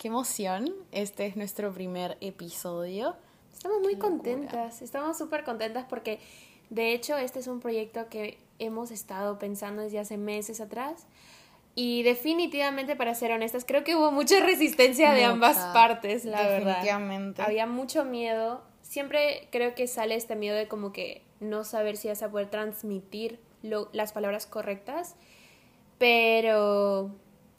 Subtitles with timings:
[0.00, 0.72] Qué emoción.
[0.92, 3.16] Este es nuestro primer episodio.
[3.52, 4.08] Estamos muy Qué locura.
[4.16, 6.20] contentas, estamos súper contentas porque
[6.70, 11.06] de hecho este es un proyecto que hemos estado pensando desde hace meses atrás
[11.74, 16.58] y definitivamente para ser honestas creo que hubo mucha resistencia de ambas partes, la verdad.
[16.76, 17.42] definitivamente.
[17.42, 22.08] Había mucho miedo, siempre creo que sale este miedo de como que no saber si
[22.08, 25.16] vas a poder transmitir lo- las palabras correctas,
[25.98, 27.10] pero,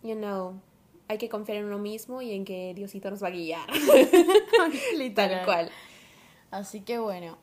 [0.02, 0.60] you know,
[1.12, 3.70] hay que confiar en uno mismo y en que Diosito nos va a guiar.
[5.16, 5.70] Tal cual.
[6.52, 7.38] Así que bueno,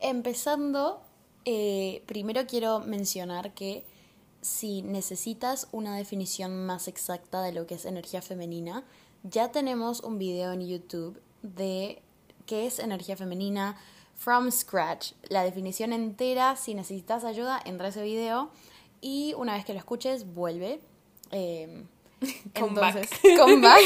[0.00, 1.02] empezando,
[1.44, 3.84] eh, primero quiero mencionar que
[4.40, 8.84] si necesitas una definición más exacta de lo que es energía femenina,
[9.22, 12.00] ya tenemos un video en YouTube de
[12.46, 13.76] qué es energía femenina
[14.14, 15.12] from scratch.
[15.28, 18.50] La definición entera, si necesitas ayuda, entra a ese video
[19.02, 20.80] y una vez que lo escuches, vuelve.
[21.32, 21.84] Eh.
[22.54, 23.82] entonces, come back.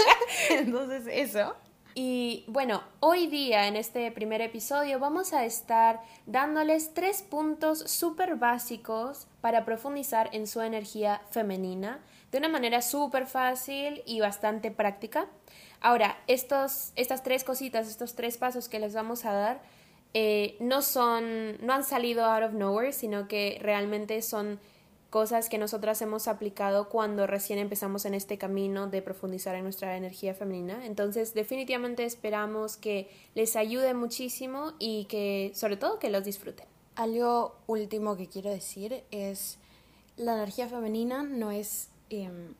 [0.50, 1.54] entonces, eso.
[1.96, 8.34] Y bueno, hoy día en este primer episodio vamos a estar dándoles tres puntos súper
[8.34, 12.00] básicos para profundizar en su energía femenina
[12.32, 15.28] de una manera súper fácil y bastante práctica.
[15.80, 19.62] Ahora, estos, estas tres cositas, estos tres pasos que les vamos a dar,
[20.14, 24.58] eh, no son, no han salido out of nowhere, sino que realmente son
[25.14, 29.96] cosas que nosotras hemos aplicado cuando recién empezamos en este camino de profundizar en nuestra
[29.96, 30.84] energía femenina.
[30.86, 36.66] Entonces, definitivamente esperamos que les ayude muchísimo y que, sobre todo, que los disfruten.
[36.96, 39.58] Algo último que quiero decir es
[40.16, 42.54] la energía femenina no es em,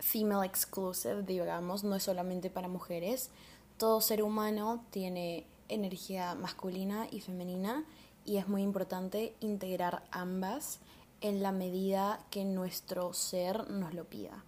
[0.00, 3.30] female exclusive, digamos, no es solamente para mujeres.
[3.76, 7.84] Todo ser humano tiene energía masculina y femenina
[8.24, 10.80] y es muy importante integrar ambas
[11.20, 14.44] en la medida que nuestro ser nos lo pida.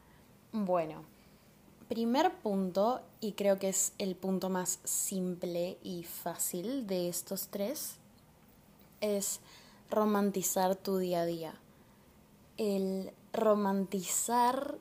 [0.52, 1.04] Bueno,
[1.88, 7.96] primer punto, y creo que es el punto más simple y fácil de estos tres,
[9.00, 9.40] es
[9.90, 11.54] romantizar tu día a día.
[12.56, 14.78] El romantizar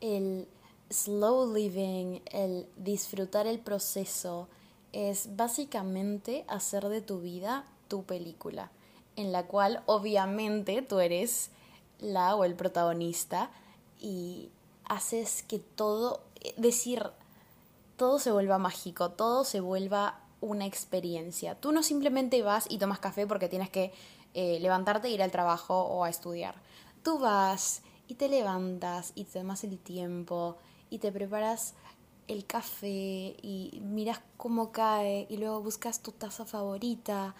[0.00, 0.48] el
[0.90, 4.48] slow living, el disfrutar el proceso,
[4.92, 8.70] es básicamente hacer de tu vida tu película,
[9.18, 11.50] en la cual obviamente tú eres
[11.98, 13.50] la o el protagonista
[14.00, 14.50] y
[14.84, 16.22] haces que todo,
[16.56, 17.02] decir,
[17.96, 21.56] todo se vuelva mágico, todo se vuelva una experiencia.
[21.56, 23.92] Tú no simplemente vas y tomas café porque tienes que
[24.34, 26.54] eh, levantarte e ir al trabajo o a estudiar.
[27.02, 30.58] Tú vas y te levantas y te tomas el tiempo
[30.90, 31.74] y te preparas
[32.28, 37.34] el café y miras cómo cae y luego buscas tu taza favorita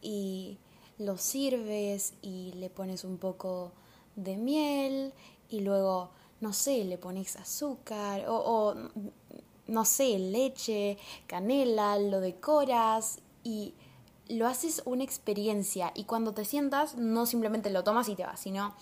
[0.00, 0.58] y
[0.98, 3.72] lo sirves y le pones un poco
[4.16, 5.12] de miel
[5.48, 6.10] y luego,
[6.40, 8.74] no sé, le pones azúcar o, o
[9.66, 13.74] no sé, leche, canela, lo decoras y
[14.28, 18.40] lo haces una experiencia y cuando te sientas no simplemente lo tomas y te vas,
[18.40, 18.74] sino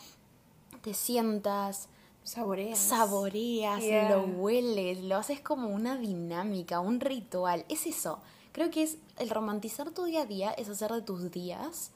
[0.82, 1.88] te sientas,
[2.24, 2.78] Saboreas.
[2.78, 4.10] saboreas, Yeah.
[4.10, 7.64] lo hueles, lo haces como una dinámica, un ritual.
[7.68, 8.20] Es eso.
[8.52, 11.90] Creo que es el romantizar tu día a día, es hacer de tus días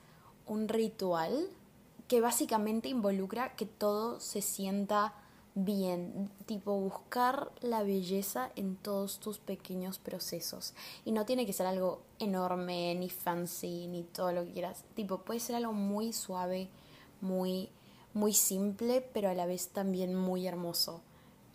[0.47, 1.49] un ritual
[2.09, 5.15] que básicamente involucra que todo se sienta
[5.55, 10.75] bien, tipo buscar la belleza en todos tus pequeños procesos.
[11.05, 14.85] Y no tiene que ser algo enorme, ni fancy, ni todo lo que quieras.
[14.95, 16.69] Tipo, puede ser algo muy suave,
[17.21, 17.71] muy
[18.17, 21.03] muy simple, pero a la vez también muy hermoso.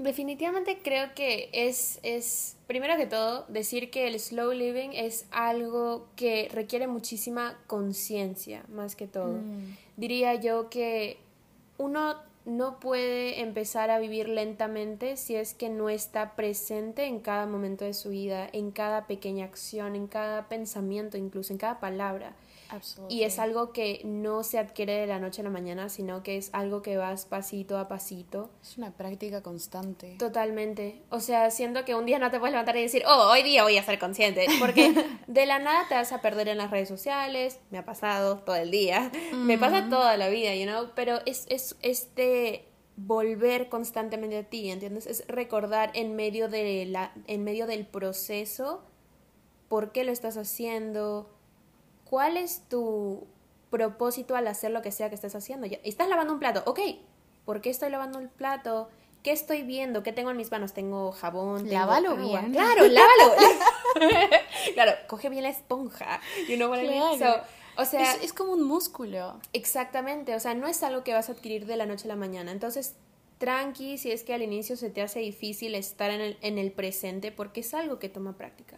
[0.02, 6.08] Definitivamente creo que es, es, primero que todo, decir que el slow living es algo
[6.16, 9.34] que requiere muchísima conciencia, más que todo.
[9.34, 9.78] Mm.
[9.98, 11.18] Diría yo que
[11.78, 12.16] uno
[12.46, 17.86] no puede empezar a vivir lentamente si es que no está presente en cada momento
[17.86, 22.34] de su vida, en cada pequeña acción, en cada pensamiento, incluso en cada palabra.
[23.10, 26.38] Y es algo que no se adquiere de la noche a la mañana, sino que
[26.38, 28.50] es algo que vas pasito a pasito.
[28.62, 30.16] Es una práctica constante.
[30.18, 31.02] Totalmente.
[31.10, 33.64] O sea, siento que un día no te puedes levantar y decir, oh, hoy día
[33.64, 34.46] voy a ser consciente.
[34.60, 34.94] Porque
[35.28, 37.60] de la nada te vas a perder en las redes sociales.
[37.72, 39.12] Me ha pasado todo el día.
[39.34, 40.92] Me pasa toda la vida, you know.
[40.96, 42.31] Pero es, es este
[42.98, 45.08] volver constantemente a ti, ¿entiendes?
[45.08, 48.84] Es recordar en medio, de la, en medio del proceso
[49.68, 51.30] por qué lo estás haciendo,
[52.04, 53.28] cuál es tu
[53.70, 55.66] propósito al hacer lo que sea que estés haciendo.
[55.66, 56.80] Ya, estás lavando un plato, ok,
[57.46, 58.90] ¿por qué estoy lavando el plato?
[59.24, 60.04] ¿Qué estoy viendo?
[60.04, 60.74] ¿Qué tengo en mis manos?
[60.74, 61.60] Tengo jabón.
[61.60, 62.52] Tengo lávalo bien.
[62.52, 63.36] Claro, lávalo.
[64.74, 66.20] claro, coge bien la esponja.
[66.50, 67.20] You know what I mean?
[67.78, 69.40] O sea, es, como un músculo.
[69.54, 72.16] Exactamente, o sea, no es algo que vas a adquirir de la noche a la
[72.16, 72.52] mañana.
[72.52, 72.96] Entonces,
[73.38, 76.72] tranqui si es que al inicio se te hace difícil estar en el, en el
[76.72, 78.78] presente porque es algo que toma práctica.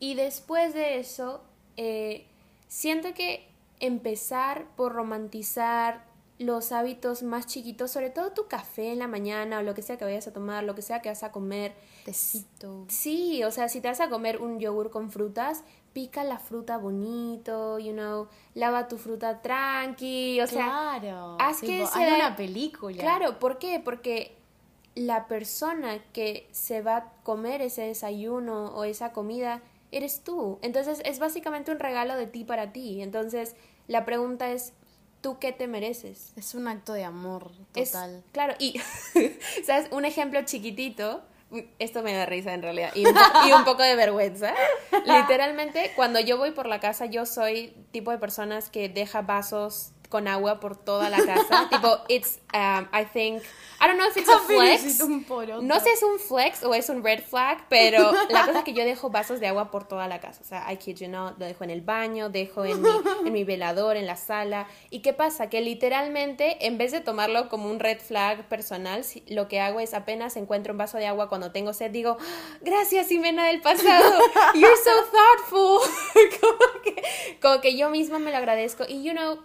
[0.00, 1.42] Y después de eso,
[1.76, 2.26] eh,
[2.68, 3.46] siento que
[3.80, 6.06] empezar por romantizar
[6.38, 9.98] los hábitos más chiquitos, sobre todo tu café en la mañana o lo que sea
[9.98, 11.74] que vayas a tomar, lo que sea que vas a comer.
[12.04, 12.84] Tecito.
[12.88, 16.76] Sí, o sea, si te vas a comer un yogur con frutas, pica la fruta
[16.78, 20.94] bonito, you know, lava tu fruta tranqui, o sea,
[21.38, 22.96] haz que sea una película.
[22.96, 23.80] Claro, ¿por qué?
[23.84, 24.36] Porque
[24.94, 29.62] la persona que se va a comer ese desayuno o esa comida
[29.92, 30.58] eres tú.
[30.62, 33.00] Entonces es básicamente un regalo de ti para ti.
[33.00, 33.54] Entonces
[33.86, 34.72] la pregunta es,
[35.20, 36.32] ¿tú qué te mereces?
[36.36, 38.22] Es un acto de amor total.
[38.32, 38.80] claro, y,
[39.64, 39.90] ¿sabes?
[39.92, 41.22] Un ejemplo chiquitito.
[41.78, 44.54] Esto me da risa en realidad y un, poco de vergüenza.
[45.06, 49.92] Literalmente, cuando yo voy por la casa, yo soy tipo de personas que deja vasos
[50.08, 51.68] con agua por toda la casa.
[51.70, 53.42] tipo, it's, um, I think,
[53.80, 55.00] I don't know if it's a flex.
[55.62, 58.64] No sé si es un flex o es un red flag, pero la cosa es
[58.64, 60.40] que yo dejo vasos de agua por toda la casa.
[60.42, 62.88] O sea, I kid you know, lo dejo en el baño, dejo en mi,
[63.26, 64.66] en mi velador, en la sala.
[64.90, 65.48] ¿Y qué pasa?
[65.48, 69.94] Que literalmente, en vez de tomarlo como un red flag personal, lo que hago es
[69.94, 72.16] apenas encuentro un vaso de agua cuando tengo sed, digo,
[72.62, 74.18] gracias, Jimena del pasado.
[74.54, 75.90] You're so thoughtful.
[76.40, 78.84] como, que, como que yo misma me lo agradezco.
[78.88, 79.38] Y, you know,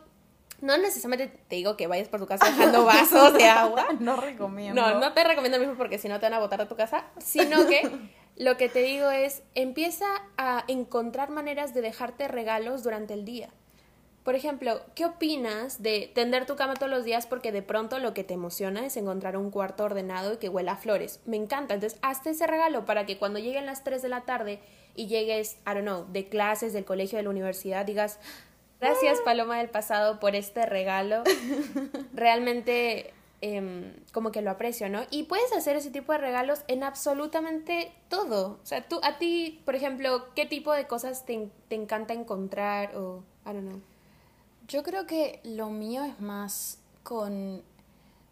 [0.64, 3.88] no necesariamente te digo que vayas por tu casa dejando vasos de agua.
[4.00, 4.82] no recomiendo.
[4.82, 7.04] No, no te recomiendo mismo porque si no te van a botar a tu casa,
[7.20, 7.92] sino que
[8.38, 10.06] lo que te digo es, empieza
[10.38, 13.50] a encontrar maneras de dejarte regalos durante el día.
[14.24, 18.14] Por ejemplo, ¿qué opinas de tender tu cama todos los días porque de pronto lo
[18.14, 21.20] que te emociona es encontrar un cuarto ordenado y que huela a flores?
[21.26, 21.74] Me encanta.
[21.74, 24.62] Entonces, hazte ese regalo para que cuando lleguen las 3 de la tarde
[24.96, 28.18] y llegues, I don't know, de clases, del colegio, de la universidad, digas,
[28.84, 31.24] Gracias, Paloma del pasado, por este regalo.
[32.14, 35.04] Realmente em, como que lo aprecio, ¿no?
[35.10, 38.60] Y puedes hacer ese tipo de regalos en absolutamente todo.
[38.62, 42.98] O sea, tú, a ti, por ejemplo, ¿qué tipo de cosas te, te encanta encontrar
[42.98, 43.82] o, I don't know?
[44.68, 47.64] Yo creo que lo mío es más con,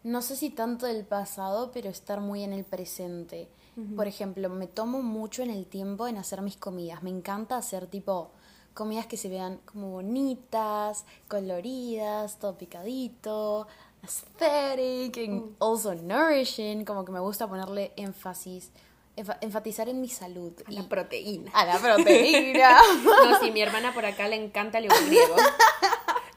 [0.04, 3.48] no sé si tanto del pasado, pero estar muy en el presente.
[3.96, 7.02] Por ejemplo, me tomo mucho en el tiempo en hacer mis comidas.
[7.02, 8.30] Me encanta hacer tipo
[8.74, 13.66] comidas que se vean como bonitas, coloridas, todo picadito,
[14.02, 15.56] aesthetic, and mm.
[15.60, 18.70] also nourishing, como que me gusta ponerle énfasis
[19.16, 20.52] enfatizar en mi salud.
[20.66, 21.50] A la proteína.
[21.54, 22.78] A la proteína.
[23.04, 25.36] no, sí, mi hermana por acá le encanta el yogur griego.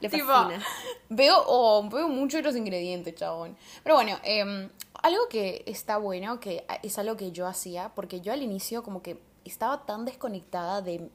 [0.00, 0.62] Le fascina.
[1.08, 3.56] veo, oh, veo mucho los ingredientes, chabón.
[3.82, 4.68] Pero bueno, em,
[5.02, 9.00] algo que está bueno, que es algo que yo hacía, porque yo al inicio como
[9.00, 11.08] que estaba tan desconectada de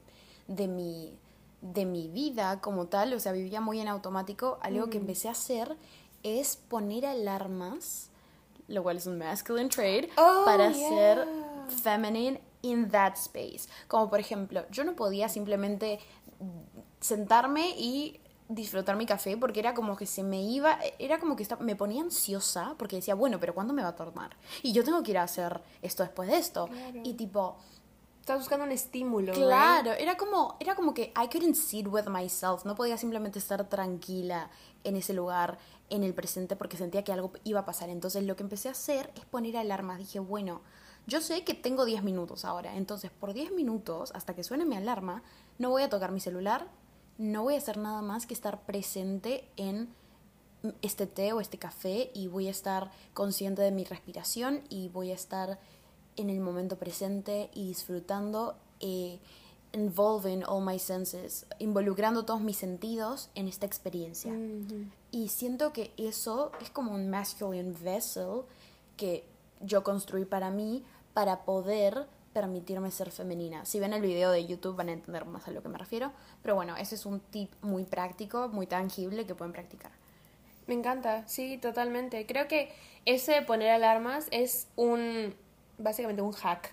[0.48, 1.16] de mi,
[1.60, 5.32] de mi vida como tal, o sea, vivía muy en automático, algo que empecé a
[5.32, 5.76] hacer
[6.22, 8.10] es poner alarmas,
[8.68, 11.26] lo cual es un masculine trait, oh, para ser
[11.82, 13.68] feminine in that space.
[13.88, 15.98] Como por ejemplo, yo no podía simplemente
[17.00, 21.46] sentarme y disfrutar mi café porque era como que se me iba, era como que
[21.60, 24.36] me ponía ansiosa porque decía, bueno, pero ¿cuándo me va a tornar?
[24.62, 26.68] Y yo tengo que ir a hacer esto después de esto.
[27.02, 27.56] Y tipo,
[28.22, 29.32] Estás buscando un estímulo.
[29.32, 32.64] Claro, era como, era como que I couldn't sit with myself.
[32.64, 34.48] No podía simplemente estar tranquila
[34.84, 35.58] en ese lugar,
[35.90, 37.88] en el presente, porque sentía que algo iba a pasar.
[37.88, 39.98] Entonces lo que empecé a hacer es poner alarmas.
[39.98, 40.60] Dije, bueno,
[41.08, 42.76] yo sé que tengo 10 minutos ahora.
[42.76, 45.24] Entonces por 10 minutos, hasta que suene mi alarma,
[45.58, 46.68] no voy a tocar mi celular,
[47.18, 49.92] no voy a hacer nada más que estar presente en
[50.80, 55.10] este té o este café y voy a estar consciente de mi respiración y voy
[55.10, 55.58] a estar
[56.16, 59.18] en el momento presente y disfrutando, eh,
[59.72, 64.32] involving all my senses, involucrando todos mis sentidos en esta experiencia.
[65.10, 68.42] Y siento que eso es como un masculine vessel
[68.96, 69.24] que
[69.60, 73.64] yo construí para mí para poder permitirme ser femenina.
[73.64, 76.12] Si ven el video de YouTube van a entender más a lo que me refiero,
[76.42, 79.92] pero bueno, ese es un tip muy práctico, muy tangible que pueden practicar.
[80.66, 82.24] Me encanta, sí, totalmente.
[82.26, 82.72] Creo que
[83.04, 85.34] ese de poner alarmas es un
[85.82, 86.72] básicamente un hack.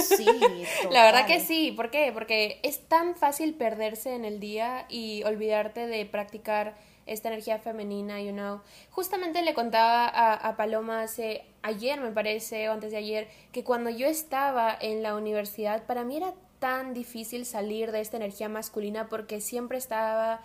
[0.00, 0.26] Sí,
[0.90, 1.72] la verdad que sí.
[1.72, 2.10] ¿Por qué?
[2.12, 8.20] Porque es tan fácil perderse en el día y olvidarte de practicar esta energía femenina,
[8.20, 8.60] you know.
[8.90, 13.64] Justamente le contaba a, a Paloma hace ayer, me parece, o antes de ayer, que
[13.64, 18.48] cuando yo estaba en la universidad, para mí era tan difícil salir de esta energía
[18.48, 20.40] masculina porque siempre estaba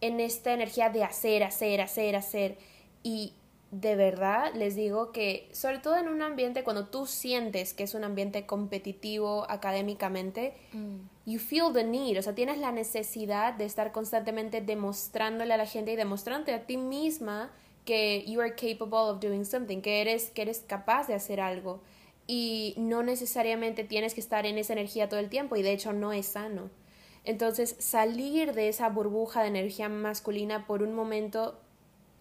[0.00, 2.58] en esta energía de hacer, hacer, hacer, hacer.
[3.02, 3.32] Y
[3.70, 7.94] de verdad les digo que, sobre todo en un ambiente, cuando tú sientes que es
[7.94, 10.96] un ambiente competitivo académicamente, mm.
[11.26, 15.66] you feel the need, o sea, tienes la necesidad de estar constantemente demostrándole a la
[15.66, 17.50] gente y demostrándote a ti misma
[17.84, 21.80] que you are capable of doing something, que eres, que eres capaz de hacer algo.
[22.26, 25.92] Y no necesariamente tienes que estar en esa energía todo el tiempo, y de hecho
[25.92, 26.70] no es sano.
[27.24, 31.58] Entonces, salir de esa burbuja de energía masculina por un momento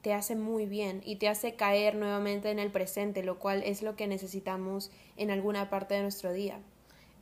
[0.06, 3.82] te hace muy bien y te hace caer nuevamente en el presente, lo cual es
[3.82, 6.60] lo que necesitamos en alguna parte de nuestro día.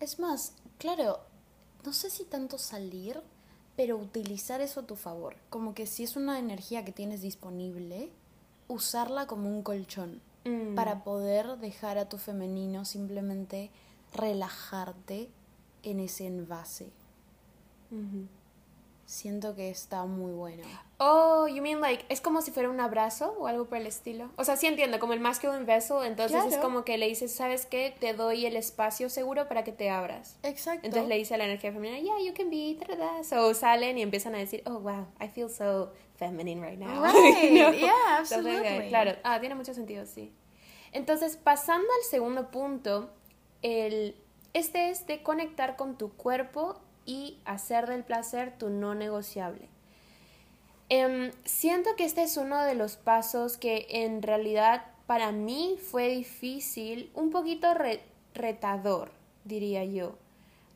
[0.02, 1.22] Es más, claro,
[1.86, 3.22] no sé si tanto salir,
[3.78, 5.38] pero utilizar eso a tu favor.
[5.50, 8.10] Como que si es una energía que tienes disponible,
[8.68, 10.75] usarla como un colchón mm.
[10.75, 13.72] para poder dejar a tu femenino simplemente
[14.12, 15.30] relajarte
[15.84, 16.92] en ese envase
[19.05, 20.63] siento que está muy bueno.
[20.98, 24.29] Oh, you mean like, es como si fuera un abrazo o algo por el estilo.
[24.38, 27.65] O sea, sí entiendo, como el masculine vessel, entonces es como que le dices, ¿sabes
[27.65, 27.93] qué?
[28.00, 30.38] Te doy el espacio seguro para que te abras.
[30.43, 30.86] Exacto.
[30.86, 34.01] Entonces le dice a la energía femenina, yeah, you can be, da, So salen y
[34.01, 37.03] empiezan a decir, oh, wow, I feel so feminine right now.
[37.13, 38.88] Right, yeah, absolutely.
[38.89, 40.31] claro, ah, tiene mucho sentido, sí.
[40.93, 43.10] Entonces, pasando al segundo punto,
[43.62, 44.15] el,
[44.53, 49.67] este es de conectar con tu cuerpo y hacer del placer tu no negociable.
[50.89, 56.10] Em, siento que este es uno de los pasos que en realidad para mí fue
[56.10, 57.67] difícil, un poquito
[58.33, 59.12] retador,
[59.43, 60.15] diría yo,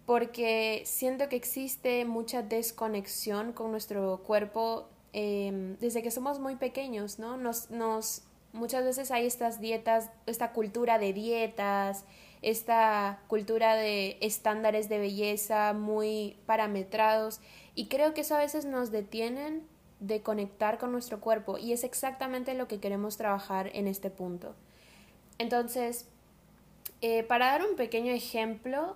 [0.05, 7.19] porque siento que existe mucha desconexión con nuestro cuerpo em, desde que somos muy pequeños,
[7.19, 7.37] ¿no?
[7.37, 12.05] Nos, nos, muchas veces hay estas dietas, esta cultura de dietas,
[12.41, 17.39] esta cultura de estándares de belleza muy parametrados
[17.75, 19.67] y creo que eso a veces nos detienen
[19.99, 24.55] de conectar con nuestro cuerpo y es exactamente lo que queremos trabajar en este punto.
[25.39, 26.07] Entonces,
[27.01, 28.95] eh, para dar un pequeño ejemplo,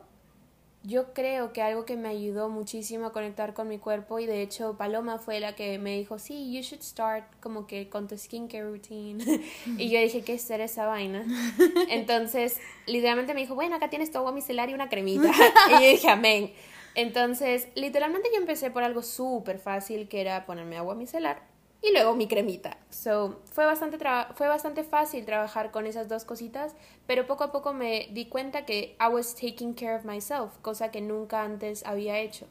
[0.83, 4.41] yo creo que algo que me ayudó muchísimo a conectar con mi cuerpo y de
[4.41, 8.17] hecho Paloma fue la que me dijo, sí, you should start como que con tu
[8.17, 9.23] skincare routine.
[9.77, 11.23] y yo dije, ¿qué es ser esa vaina?
[11.89, 15.31] Entonces, literalmente me dijo, bueno, acá tienes tu agua micelar y una cremita.
[15.69, 16.51] y yo dije, amén.
[16.95, 21.50] Entonces, literalmente yo empecé por algo súper fácil que era ponerme agua micelar
[21.81, 22.77] y luego mi cremita.
[22.89, 23.97] So, fue bastante,
[24.35, 26.75] fue bastante fácil trabajar con esas dos cositas,
[27.07, 30.91] pero poco a poco me di cuenta que I was taking care of myself, cosa
[30.91, 32.47] que nunca antes había hecho.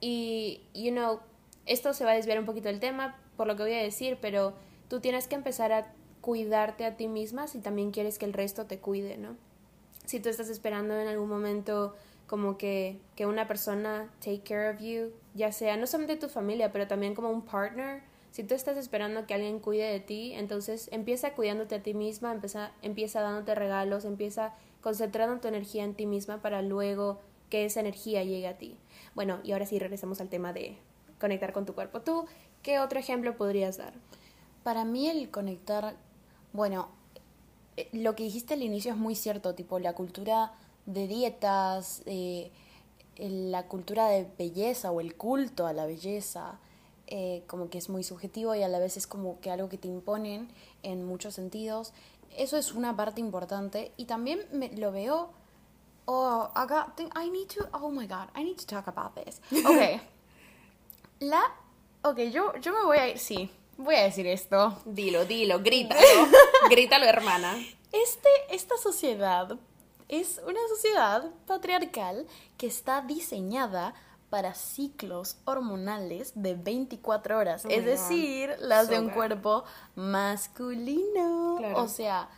[0.00, 1.20] Y, you know,
[1.66, 4.18] esto se va a desviar un poquito del tema por lo que voy a decir,
[4.20, 4.52] pero
[4.88, 8.66] tú tienes que empezar a cuidarte a ti misma si también quieres que el resto
[8.66, 9.36] te cuide, ¿no?
[10.04, 11.94] Si tú estás esperando en algún momento
[12.26, 16.72] como que, que una persona take care of you, ya sea no solamente tu familia,
[16.72, 18.02] pero también como un partner,
[18.32, 22.32] si tú estás esperando que alguien cuide de ti, entonces empieza cuidándote a ti misma,
[22.32, 27.20] empieza, empieza dándote regalos, empieza concentrando tu energía en ti misma para luego
[27.50, 28.78] que esa energía llegue a ti.
[29.14, 30.78] Bueno, y ahora sí regresamos al tema de
[31.20, 32.00] conectar con tu cuerpo.
[32.00, 32.24] ¿Tú
[32.62, 33.92] qué otro ejemplo podrías dar?
[34.62, 35.94] Para mí el conectar,
[36.54, 36.88] bueno,
[37.76, 40.54] eh, lo que dijiste al inicio es muy cierto, tipo la cultura
[40.86, 42.50] de dietas, eh,
[43.18, 46.58] la cultura de belleza o el culto a la belleza,
[47.14, 49.76] eh, como que es muy subjetivo y a la vez es como que algo que
[49.76, 50.48] te imponen
[50.82, 51.92] en muchos sentidos.
[52.38, 55.30] Eso es una parte importante y también me, lo veo...
[56.06, 59.42] Oh, acá, I need to, oh my god, I need to talk about this.
[59.66, 60.00] Ok.
[61.20, 61.42] La,
[62.00, 64.80] ok, yo, yo me voy a ir, sí, voy a decir esto.
[64.86, 66.00] Dilo, dilo, grítalo,
[66.70, 67.58] grítalo hermana.
[67.92, 69.58] Este, esta sociedad
[70.08, 72.26] es una sociedad patriarcal
[72.56, 73.94] que está diseñada
[74.32, 81.56] para ciclos hormonales de 24 horas, oh es decir, las de un cuerpo masculino.
[81.74, 82.30] O sea,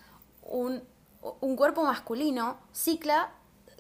[0.43, 0.83] un,
[1.41, 3.31] un cuerpo masculino cicla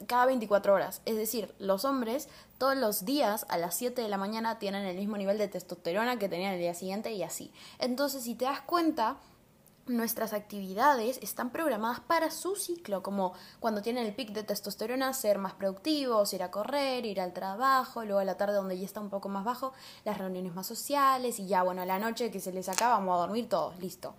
[0.06, 1.02] cada 24 horas.
[1.06, 4.96] Es decir, los hombres todos los días a las 7 de la mañana tienen el
[4.96, 7.52] mismo nivel de testosterona que tenían el día siguiente y así.
[7.80, 9.16] Entonces, si te das cuenta,
[9.86, 15.38] nuestras actividades están programadas para su ciclo, como cuando tienen el pic de testosterona, ser
[15.38, 19.00] más productivos, ir a correr, ir al trabajo, luego a la tarde donde ya está
[19.00, 19.72] un poco más bajo,
[20.04, 23.14] las reuniones más sociales y ya, bueno, a la noche que se les acaba, vamos
[23.14, 24.14] a dormir todos, listo.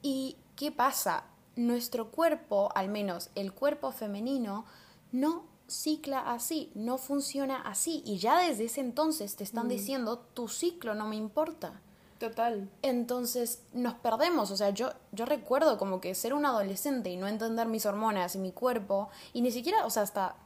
[0.00, 1.24] ¿Y qué pasa?
[1.56, 4.64] Nuestro cuerpo, al menos el cuerpo femenino,
[5.12, 9.70] no cicla así, no funciona así y ya desde ese entonces te están mm.
[9.70, 11.80] diciendo, tu ciclo no me importa
[12.22, 12.70] Total.
[12.82, 17.26] Entonces nos perdemos, o sea, yo, yo recuerdo como que ser un adolescente y no
[17.26, 20.36] entender mis hormonas y mi cuerpo, y ni siquiera, o sea, hasta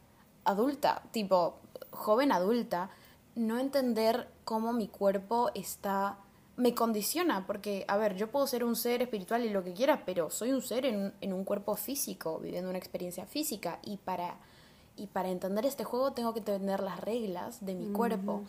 [0.44, 1.58] adulta, tipo
[1.90, 2.88] joven adulta,
[3.34, 6.16] no entender cómo mi cuerpo está
[6.56, 10.06] me condiciona, porque, a ver, yo puedo ser un ser espiritual y lo que quiera,
[10.06, 14.38] pero soy un ser en, en un cuerpo físico, viviendo una experiencia física, y para,
[14.96, 18.44] y para entender este juego tengo que entender las reglas de mi cuerpo.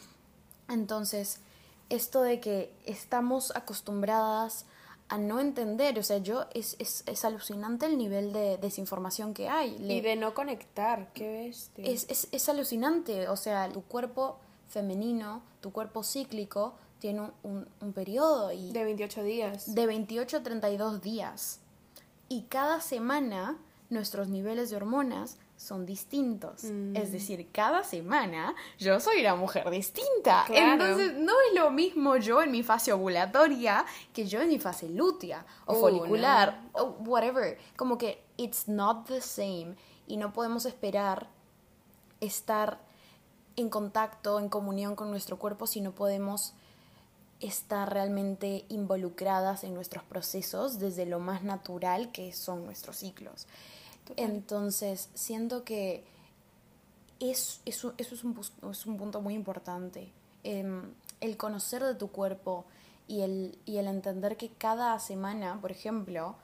[0.70, 1.42] Entonces,
[1.90, 4.66] esto de que estamos acostumbradas
[5.10, 9.48] a no entender, o sea, yo es, es, es alucinante el nivel de desinformación que
[9.48, 9.78] hay.
[9.80, 11.72] y de no conectar, ¿qué ves?
[11.78, 17.94] Es, es, es alucinante, o sea, tu cuerpo femenino, tu cuerpo cíclico, tiene un, un,
[17.94, 18.72] periodo y...
[18.72, 19.76] De 28 días.
[19.76, 21.60] De 28 a 32 días.
[22.28, 23.58] Y cada semana
[23.90, 26.64] nuestros niveles de hormonas son distintos.
[26.64, 26.96] Mm.
[26.96, 30.46] Es decir, cada semana yo soy una mujer distinta.
[30.50, 34.88] Entonces, no es lo mismo yo en mi fase ovulatoria que yo en mi fase
[34.88, 37.58] lútea o Oh, folicular o whatever.
[37.76, 41.28] Como que it's not the same y no podemos esperar
[42.22, 42.80] estar
[43.56, 46.54] en contacto, en comunión con nuestro cuerpo si no podemos
[47.40, 53.48] estar realmente involucradas en nuestros procesos desde lo más natural que son nuestros ciclos.
[54.16, 56.04] Entonces, siento que
[57.20, 58.40] es, eso, eso es, un,
[58.72, 60.12] es un punto muy importante.
[60.44, 62.66] Em, el conocer de tu cuerpo
[63.08, 66.36] y el, y el entender que cada semana, por ejemplo,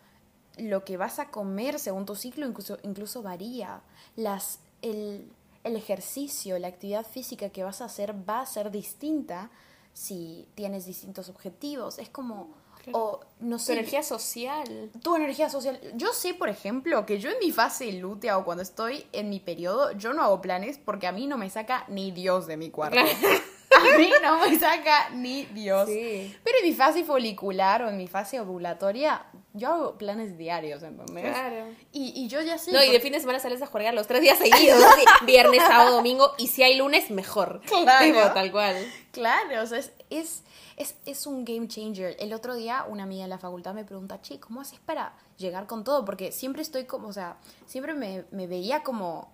[0.57, 3.81] lo que vas a comer según tu ciclo incluso, incluso varía.
[4.15, 5.31] Las, el,
[5.63, 9.49] el ejercicio, la actividad física que vas a hacer va a ser distinta
[9.93, 11.99] si tienes distintos objetivos.
[11.99, 12.49] Es como,
[12.91, 14.89] o no Tu sé, energía social.
[15.01, 15.79] tu energía social.
[15.95, 19.39] Yo sé, por ejemplo, que yo en mi fase lútea o cuando estoy en mi
[19.39, 22.69] periodo, yo no hago planes porque a mí no me saca ni Dios de mi
[22.69, 22.99] cuarto.
[23.75, 25.89] A mí no me saca ni Dios.
[25.89, 26.35] Sí.
[26.43, 31.31] Pero en mi fase folicular o en mi fase ovulatoria, yo hago planes diarios, ¿entendés?
[31.31, 31.69] Claro.
[31.91, 32.71] Y, y yo ya sé.
[32.71, 34.79] No, y de fin de semana sales a jugar los tres días seguidos.
[35.25, 36.33] viernes, sábado, domingo.
[36.37, 37.61] Y si hay lunes, mejor.
[37.65, 38.05] Claro.
[38.05, 38.75] Tipo, tal cual.
[39.11, 40.43] Claro, o sea, es, es,
[40.77, 42.15] es, es un game changer.
[42.19, 45.67] El otro día una amiga de la facultad me pregunta, che, ¿cómo haces para llegar
[45.67, 46.05] con todo?
[46.05, 49.31] Porque siempre estoy como, o sea, siempre me, me veía como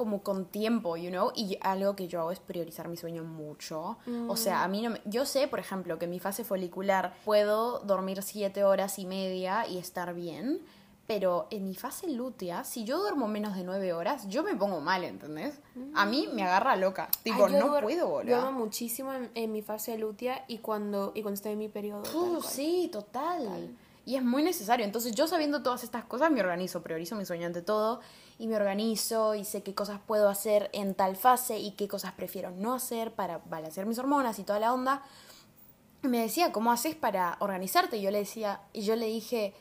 [0.00, 3.98] como con tiempo, you know, y algo que yo hago es priorizar mi sueño mucho.
[4.28, 5.02] O sea, a mí no me...
[5.04, 9.66] Yo sé, por ejemplo, que en mi fase folicular puedo dormir siete horas y media
[9.66, 10.62] y estar bien,
[11.10, 14.80] pero en mi fase lútea, si yo duermo menos de nueve horas, yo me pongo
[14.80, 15.58] mal, ¿entendés?
[15.92, 17.08] A mí me agarra loca.
[17.24, 18.40] Tipo, Ay, no puedo, boludo.
[18.40, 22.04] Duermo muchísimo en, en mi fase lútea y cuando, y cuando estoy en mi periodo.
[22.16, 23.76] Uh, sí, total.
[24.06, 24.86] Y es muy necesario.
[24.86, 27.98] Entonces yo sabiendo todas estas cosas me organizo, priorizo mi sueño ante todo
[28.38, 32.12] y me organizo y sé qué cosas puedo hacer en tal fase y qué cosas
[32.12, 35.02] prefiero no hacer para balancear mis hormonas y toda la onda.
[36.04, 37.96] Y me decía, ¿cómo haces para organizarte?
[37.96, 39.54] Y yo le decía, y yo le dije,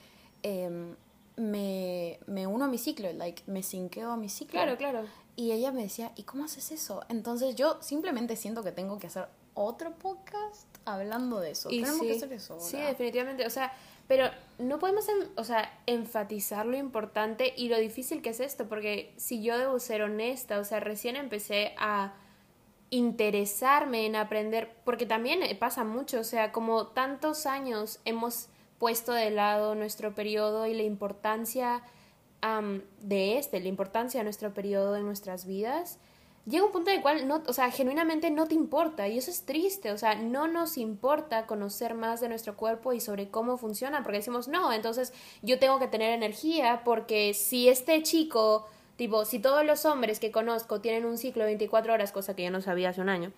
[0.44, 0.96] em,
[1.39, 4.52] me, me uno a mi ciclo, like, me sinqueo a mi ciclo.
[4.52, 5.06] Claro, claro.
[5.38, 7.02] Y ella me decía, ¿y cómo haces eso?
[7.08, 11.69] Entonces yo simplemente siento que tengo que hacer otro podcast hablando de eso.
[11.71, 12.60] Y Tenemos sí, que hacer eso.
[12.60, 13.45] Sí, definitivamente.
[13.45, 13.71] O sea,
[14.08, 18.67] pero no podemos, em- o sea, enfatizar lo importante y lo difícil que es esto,
[18.67, 22.15] porque si yo debo ser honesta, o sea, recién empecé a
[22.89, 28.49] interesarme en aprender, porque también pasa mucho, o sea, como tantos años hemos
[28.80, 31.84] puesto de lado nuestro periodo y la importancia
[33.02, 36.00] de este, la importancia de nuestro periodo en nuestras vidas,
[36.46, 39.30] llega un punto en el cual, no, o sea, genuinamente no te importa y eso
[39.30, 43.58] es triste, o sea, no nos importa conocer más de nuestro cuerpo y sobre cómo
[43.58, 48.65] funciona, porque decimos, no, entonces yo tengo que tener energía porque si este chico,
[48.96, 52.44] tipo, si todos los hombres que conozco tienen un ciclo de 24 horas, cosa que
[52.44, 53.32] yo no sabía hace un año,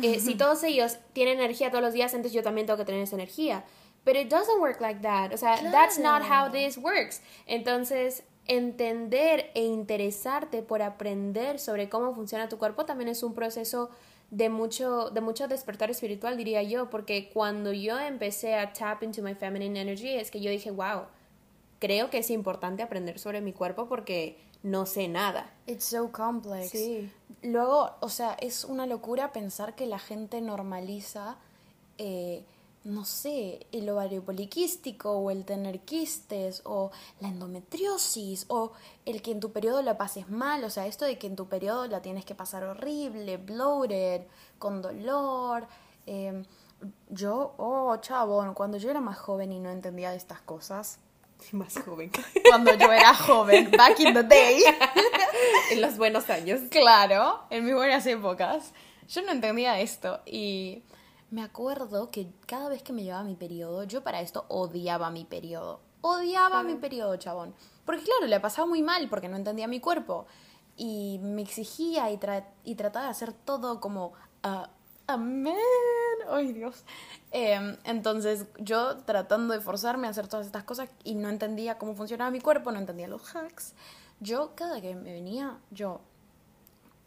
[0.00, 3.02] eh, si todos ellos tienen energía todos los días, entonces yo también tengo que tener
[3.02, 3.64] esa energía.
[4.04, 5.32] Pero it doesn't work like that.
[5.32, 7.20] O sea, that's not how this works.
[7.46, 13.90] Entonces, entender e interesarte por aprender sobre cómo funciona tu cuerpo también es un proceso
[14.30, 19.22] de mucho, de mucho despertar espiritual, diría yo, porque cuando yo empecé a tap into
[19.22, 21.02] my feminine energy, es que yo dije, wow,
[21.78, 25.52] creo que es importante aprender sobre mi cuerpo porque no sé nada.
[25.66, 26.70] It's so complex.
[26.70, 27.10] Sí.
[27.42, 31.36] Luego, o sea, es una locura pensar que la gente normaliza,
[31.98, 32.44] eh,
[32.84, 36.90] no sé, el ovario poliquístico o el tener quistes o
[37.20, 38.72] la endometriosis o
[39.04, 41.46] el que en tu periodo la pases mal, o sea, esto de que en tu
[41.48, 44.22] periodo la tienes que pasar horrible, bloated,
[44.58, 45.66] con dolor.
[46.06, 46.42] eh,
[47.10, 50.98] yo, oh, chavo, cuando yo era más joven y no entendía de estas cosas,
[51.52, 52.10] Más joven.
[52.48, 54.62] cuando yo era joven, back in the day.
[55.70, 56.60] en los buenos años.
[56.70, 58.72] Claro, en mis buenas épocas.
[59.08, 60.82] Yo no entendía esto y
[61.32, 65.24] me acuerdo que cada vez que me llevaba mi periodo, yo para esto odiaba mi
[65.24, 65.80] periodo.
[66.02, 67.54] Odiaba mi periodo, chabón.
[67.86, 70.26] Porque claro, le pasaba muy mal porque no entendía mi cuerpo.
[70.76, 72.20] Y me exigía y,
[72.64, 74.12] y trataba de hacer todo como...
[74.44, 74.66] Uh,
[75.06, 75.56] amén.
[76.28, 76.84] Ay, Dios.
[77.30, 81.94] Em, entonces yo tratando de forzarme a hacer todas estas cosas y no entendía cómo
[81.94, 83.72] funcionaba mi cuerpo, no entendía los hacks.
[84.20, 86.02] Yo cada que me venía, yo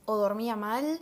[0.05, 0.99] o dormía mal,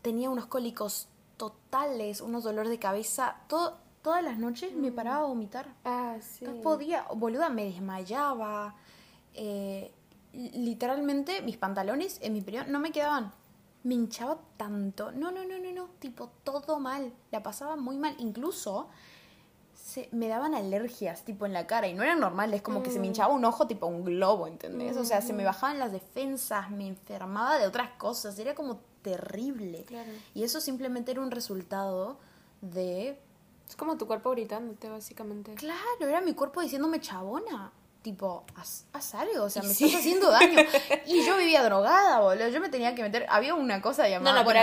[0.00, 1.08] tenía unos cólicos
[1.44, 4.94] totales, unos dolores de cabeza, todo, todas las noches me mm.
[4.94, 5.66] paraba a vomitar.
[5.84, 6.44] Ah, sí.
[6.44, 8.74] No podía, boluda, me desmayaba.
[9.34, 9.92] Eh,
[10.32, 13.32] literalmente mis pantalones en mi periodo no me quedaban.
[13.82, 15.12] Me hinchaba tanto.
[15.12, 15.88] No, no, no, no, no.
[15.98, 17.12] Tipo, todo mal.
[17.30, 18.16] La pasaba muy mal.
[18.18, 18.88] Incluso
[20.12, 21.88] me daban alergias, tipo, en la cara.
[21.88, 22.54] Y no era normal.
[22.54, 23.10] Es como que se me mm.
[23.10, 24.96] hinchaba un ojo, tipo, un globo, ¿entendés?
[24.96, 25.46] O sea, se me mm.
[25.46, 28.38] bajaban las defensas, me enfermaba de otras cosas.
[28.38, 29.84] Era como terrible.
[30.34, 32.18] Y eso simplemente era un resultado
[32.60, 33.18] de...
[33.68, 35.54] Es como tu cuerpo gritándote, básicamente.
[35.54, 37.72] Claro, era mi cuerpo diciéndome chabona
[38.04, 40.60] tipo, haz, algo, o sea, me estás haciendo daño.
[41.06, 42.48] Y yo vivía drogada, boludo.
[42.48, 43.24] Yo me tenía que meter.
[43.30, 44.32] Había una cosa llamada.
[44.32, 44.60] No, no, pero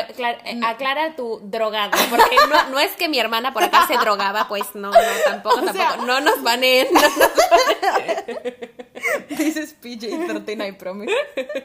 [0.63, 1.97] aclara, tu drogada.
[2.09, 2.37] Porque
[2.69, 6.05] no, es que mi hermana por acá se drogaba, pues no, no, tampoco, tampoco.
[6.05, 6.67] no nos van No
[9.29, 11.13] Dices PJ13, I promise.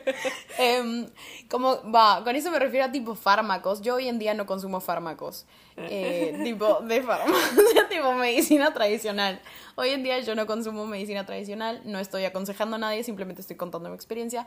[0.58, 1.06] Em,
[1.50, 3.82] como, va, con eso me refiero a tipo fármacos.
[3.82, 5.46] Yo hoy en día no consumo fármacos.
[5.76, 9.40] Eh, tipo de farmacia, tipo medicina tradicional.
[9.74, 13.56] Hoy en día yo no consumo medicina tradicional, no estoy aconsejando a nadie, simplemente estoy
[13.56, 14.46] contando mi experiencia.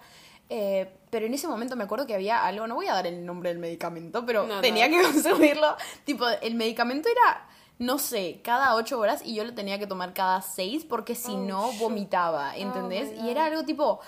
[0.49, 3.25] Eh, pero en ese momento me acuerdo que había algo, no voy a dar el
[3.25, 5.75] nombre del medicamento, pero tenía que consumirlo.
[6.06, 7.47] Tipo, el medicamento era,
[7.80, 11.32] no sé, cada ocho horas y yo lo tenía que tomar cada seis porque si
[11.32, 13.10] oh, no vomitaba, oh ¿entendés?
[13.24, 14.02] y era algo tipo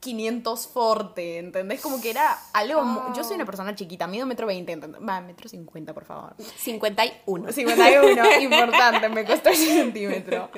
[0.00, 1.80] 500 forte, ¿entendés?
[1.80, 3.12] Como que era algo...
[3.16, 6.34] Yo soy una persona chiquita, mido metro veinte, Va, metro cincuenta, por favor.
[6.38, 7.52] 51.
[7.52, 10.50] 51, importante, me costó ese centímetro.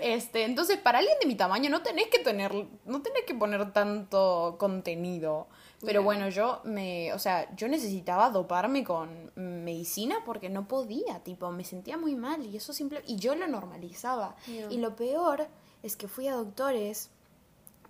[0.00, 2.52] Este, entonces, para alguien de mi tamaño no tenés que tener,
[2.84, 5.46] no tenés que poner tanto contenido.
[5.84, 11.50] Pero bueno, yo me, o sea, yo necesitaba doparme con medicina porque no podía, tipo,
[11.50, 14.36] me sentía muy mal y eso simple, y yo lo normalizaba.
[14.70, 15.48] Y lo peor
[15.82, 17.10] es que fui a doctores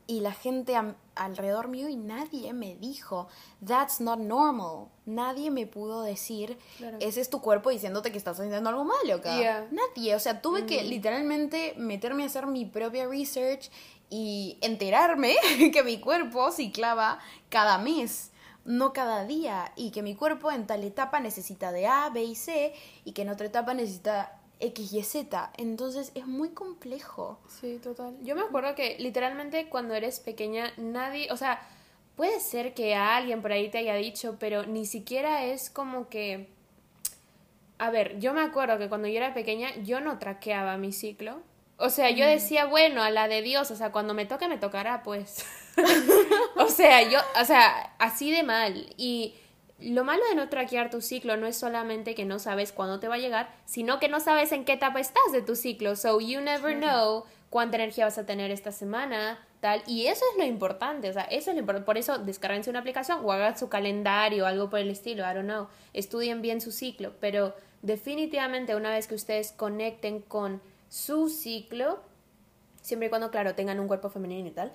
[0.07, 0.75] y la gente
[1.15, 3.29] alrededor mío y nadie me dijo,
[3.65, 4.89] that's not normal.
[5.07, 6.59] Nadie me pudo decir,
[7.01, 9.67] ese es tu cuerpo diciéndote que estás haciendo algo malo acá.
[9.71, 10.87] Nadie, o sea, tuve que mm.
[10.87, 13.71] literalmente meterme a hacer mi propia research
[14.13, 15.37] y enterarme
[15.73, 18.29] que mi cuerpo ciclaba cada mes
[18.65, 22.37] no cada día, y que mi cuerpo en tal etapa necesita de A, B y
[22.37, 22.73] C,
[23.05, 25.53] y que en otra etapa necesita X y Z.
[25.57, 27.41] Entonces es muy complejo.
[27.49, 28.17] Sí, total.
[28.23, 31.61] Yo me acuerdo que literalmente cuando eres pequeña nadie, o sea,
[32.15, 36.49] puede ser que alguien por ahí te haya dicho, pero ni siquiera es como que...
[37.79, 41.41] A ver, yo me acuerdo que cuando yo era pequeña yo no traqueaba mi ciclo.
[41.85, 44.57] O sea, yo decía, bueno, a la de Dios, o sea, cuando me toque me
[44.57, 45.45] tocará, pues.
[46.57, 48.87] o sea, yo, o sea, así de mal.
[48.97, 49.35] Y
[49.81, 53.09] lo malo de no traquear tu ciclo no es solamente que no sabes cuándo te
[53.09, 55.97] va a llegar, sino que no sabes en qué etapa estás de tu ciclo.
[55.97, 59.83] So you never know cuánta energía vas a tener esta semana, tal.
[59.89, 61.85] Y eso es lo importante, o sea, eso es lo importante.
[61.85, 65.47] Por eso descarguense una aplicación o hagan su calendario, algo por el estilo, I don't
[65.47, 65.67] know.
[65.95, 72.01] Estudien bien su ciclo, pero definitivamente una vez que ustedes conecten con su ciclo,
[72.83, 74.75] siempre y cuando, claro, tengan un cuerpo femenino y tal,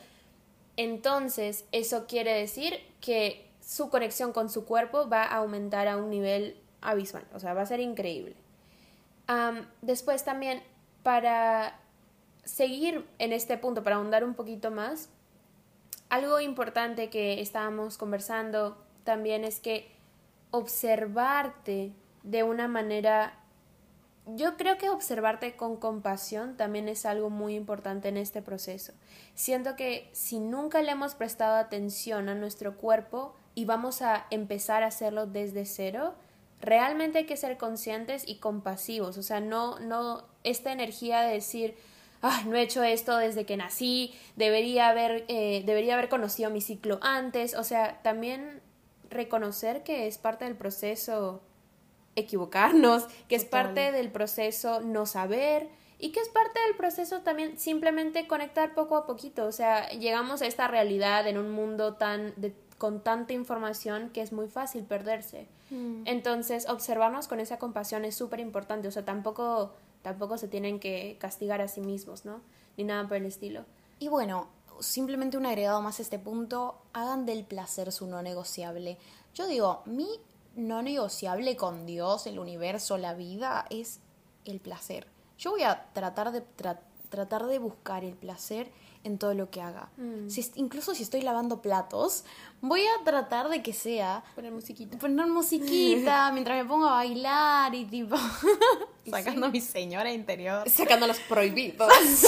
[0.76, 6.10] entonces eso quiere decir que su conexión con su cuerpo va a aumentar a un
[6.10, 8.36] nivel abismal, o sea, va a ser increíble.
[9.84, 10.64] después también,
[11.04, 11.80] para
[12.46, 15.10] seguir en este punto, para ahondar un poquito más,
[16.10, 19.92] algo importante que estábamos conversando también es que
[20.50, 23.38] observarte de una manera
[24.36, 28.94] yo creo que observarte con compasión también es algo muy importante en este proceso.
[29.36, 34.84] Siento que si nunca le hemos prestado atención a nuestro cuerpo, y vamos a empezar
[34.84, 36.14] a hacerlo desde cero,
[36.62, 41.76] realmente hay que ser conscientes y compasivos, o sea, no, no, esta energía de decir,
[42.22, 46.62] ah, no he hecho esto desde que nací, debería haber, eh, debería haber conocido mi
[46.62, 48.62] ciclo antes, o sea, también
[49.10, 51.42] reconocer que es parte del proceso
[52.18, 57.58] equivocarnos, que es parte del proceso no saber y que es parte del proceso también
[57.58, 62.34] simplemente conectar poco a poquito, o sea, llegamos a esta realidad en un mundo tan
[62.36, 65.48] de con tanta información que es muy fácil perderse.
[65.70, 66.04] Mm.
[66.06, 71.18] Entonces, observarnos con esa compasión es súper importante, o sea, tampoco, tampoco se tienen que
[71.20, 72.42] castigar a sí mismos, ¿no?
[72.78, 73.66] Ni nada por el estilo.
[74.00, 74.48] Y bueno,
[74.80, 78.98] simplemente un agregado más a este punto, hagan del placer su no negociable.
[79.34, 80.08] Yo digo, mi
[80.58, 84.00] no negociable con Dios, el universo, la vida, es
[84.44, 85.08] el placer.
[85.38, 86.42] Yo voy a tratar de,
[87.10, 88.72] tratar de buscar el placer
[89.04, 89.90] en todo lo que haga.
[89.98, 90.30] Mm.
[90.30, 92.26] Si, incluso si estoy lavando platos,
[92.60, 94.98] voy a tratar de que sea Poner musiquita.
[94.98, 98.18] poner musiquita mientras me pongo a bailar y tipo
[99.10, 101.94] sacando a mi señora interior, Sacando los prohibidos.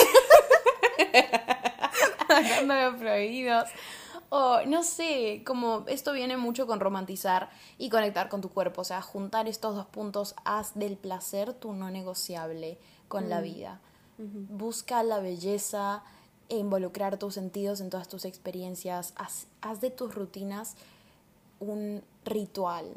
[2.28, 3.70] sacando los prohibidos.
[4.30, 8.84] O no sé, como esto viene mucho con romantizar y conectar con tu cuerpo, o
[8.84, 13.80] sea, juntar estos dos puntos, haz del placer tu no negociable con la vida.
[14.18, 16.04] Busca la belleza
[16.50, 20.76] e involucrar tus sentidos en todas tus experiencias, haz, haz de tus rutinas
[21.60, 22.96] un ritual,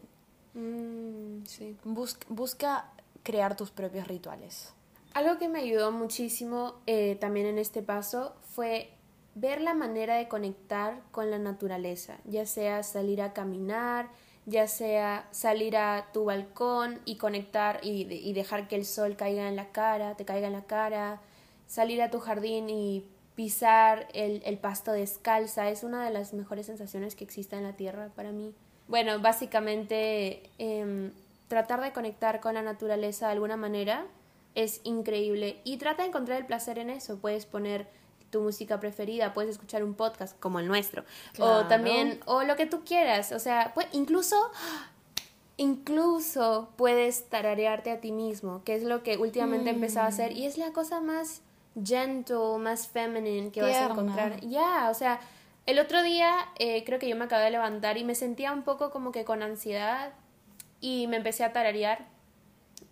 [0.55, 1.77] Mm, sí.
[1.85, 2.91] Bus- busca
[3.23, 4.75] crear tus propios rituales.
[5.15, 8.91] Algo que me ayudó muchísimo eh, también en este paso fue
[9.35, 14.09] ver la manera de conectar con la naturaleza, ya sea salir a caminar,
[14.47, 19.49] ya sea salir a tu balcón y conectar y, y dejar que el sol caiga
[19.49, 21.21] en la cara, te caiga en la cara,
[21.67, 27.15] salir a tu jardín y pisar el, pasto descalza, es una de las mejores sensaciones
[27.15, 28.55] que existe en la tierra para mí.
[28.89, 31.13] Bueno, básicamente em,
[31.49, 34.07] tratar de conectar con la naturaleza de alguna manera
[34.55, 37.19] es increíble y trata de encontrar el placer en eso.
[37.19, 37.87] Puedes poner
[38.33, 41.59] tu música preferida, puedes escuchar un podcast como el nuestro Claro.
[41.59, 44.37] o también o lo que tú quieras, o sea, pues incluso
[45.57, 50.33] incluso puedes tararearte a ti mismo, que es lo que últimamente he empezado a hacer
[50.33, 51.43] y es la cosa más
[51.85, 54.41] gentle, más feminine que vas a encontrar.
[54.41, 55.21] Ya, o sea,
[55.67, 58.63] el otro día eh, creo que yo me acabé de levantar y me sentía un
[58.63, 60.13] poco como que con ansiedad
[60.81, 62.09] y me empecé a tararear.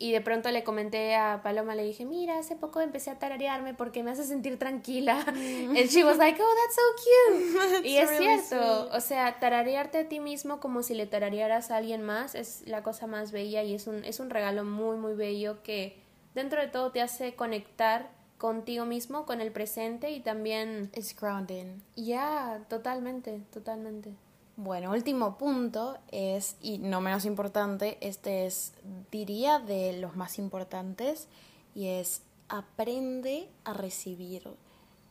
[0.03, 3.75] Y de pronto le comenté a Paloma, le dije, mira, hace poco empecé a tararearme
[3.75, 5.23] porque me hace sentir tranquila.
[5.29, 7.87] And she was like, oh, that's so cute.
[7.89, 11.77] y es really cierto, o sea, tararearte a ti mismo como si le tararearas a
[11.77, 15.13] alguien más es la cosa más bella y es un, es un regalo muy, muy
[15.13, 16.01] bello que
[16.35, 20.89] dentro de todo te hace conectar contigo mismo, con el presente y también...
[20.95, 21.83] Es grounding.
[21.95, 24.15] Ya, totalmente, totalmente.
[24.63, 28.75] Bueno, último punto es, y no menos importante, este es,
[29.11, 31.29] diría, de los más importantes,
[31.75, 32.21] y es
[32.51, 34.47] aprende a recibir.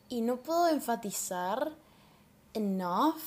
[0.08, 1.72] Y no puedo enfatizar
[2.54, 3.18] enough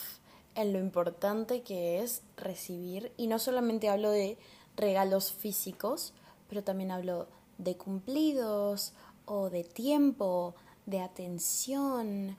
[0.55, 4.37] en lo importante que es recibir, y no solamente hablo de
[4.77, 6.13] regalos físicos,
[6.47, 8.93] pero también hablo de cumplidos
[9.25, 10.55] o de tiempo,
[10.85, 12.37] de atención,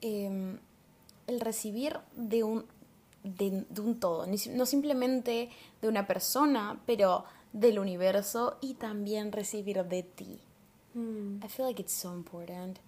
[0.00, 0.58] em,
[1.26, 2.66] el recibir de un,
[3.24, 5.50] de, de un todo, no simplemente
[5.82, 10.40] de una persona, pero del universo y también recibir de ti.
[10.94, 11.44] Mm.
[11.44, 12.78] I feel like it's so important.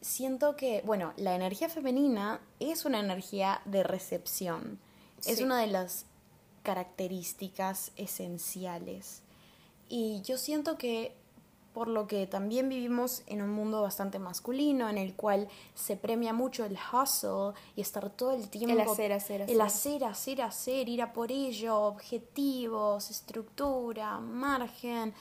[0.00, 4.78] Siento que, bueno, la energía femenina es una energía de recepción.
[5.26, 6.06] Es una de las
[6.62, 9.22] características esenciales.
[9.90, 11.14] Y yo siento que
[11.80, 16.34] por lo que también vivimos en un mundo bastante masculino, en el cual se premia
[16.34, 18.82] mucho el hustle y estar todo el tiempo...
[18.82, 20.04] hacer, hacer, El hacer.
[20.04, 25.14] hacer, hacer, hacer, ir a por ello, objetivos, estructura, margen,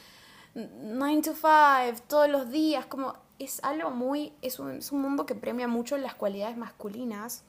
[0.53, 5.25] 9 to 5, todos los días, como es algo muy, es un, es un mundo
[5.25, 7.43] que premia mucho las cualidades masculinas.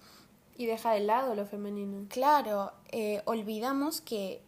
[0.57, 2.07] Y deja de lado lo femenino.
[2.11, 4.40] Claro, eh, olvidamos que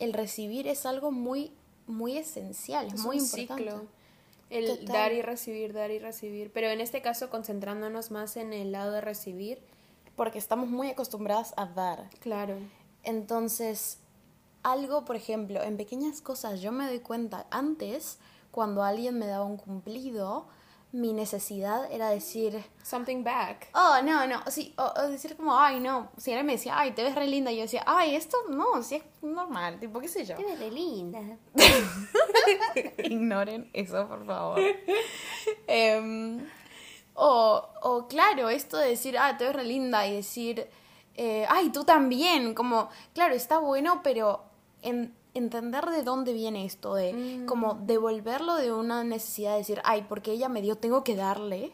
[0.00, 1.54] el recibir es algo muy,
[1.90, 3.62] muy esencial, es, Es muy un importante.
[3.64, 3.86] ciclo.
[4.50, 4.86] El Total.
[4.86, 6.50] dar y recibir, dar y recibir.
[6.52, 9.60] Pero en este caso, concentrándonos más en el lado de recibir.
[10.16, 12.10] Porque estamos muy acostumbradas a dar.
[12.20, 12.56] Claro.
[13.04, 13.98] Entonces,
[14.62, 18.18] algo, por ejemplo, en pequeñas cosas yo me doy cuenta, antes,
[18.50, 20.46] cuando alguien me daba un cumplido,
[20.92, 23.68] mi necesidad era decir, Something back.
[23.74, 26.90] oh, no, no, sí, o, o decir como, ay, no, si él me decía, ay,
[26.92, 30.08] te ves re linda, y yo decía, ay, esto no, si es normal, tipo, qué
[30.08, 30.36] sé yo.
[30.36, 31.20] ves de linda.
[33.04, 34.60] Ignoren eso, por favor.
[35.66, 36.44] Em,
[37.14, 40.68] o, o, claro, esto de decir, ah, te ves re linda y decir,
[41.14, 42.54] eh, ay, tú también.
[42.54, 44.42] Como, claro, está bueno, pero
[44.82, 50.06] en- entender de dónde viene esto, de como devolverlo de una necesidad de decir, ay,
[50.08, 51.72] porque ella me dio, tengo que darle.